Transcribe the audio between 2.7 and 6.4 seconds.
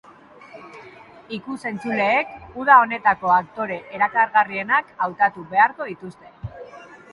honetako aktore erakargarrienak hautatu beharko dituzte.